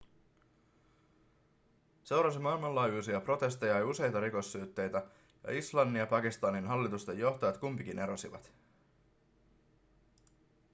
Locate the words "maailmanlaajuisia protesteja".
2.39-3.77